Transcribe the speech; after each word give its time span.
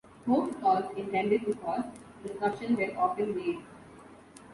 Hoax 0.25 0.55
calls, 0.59 0.97
intended 0.97 1.45
to 1.45 1.53
cause 1.53 1.83
disruption, 2.25 2.75
were 2.75 2.91
often 2.97 3.35
made. 3.35 3.59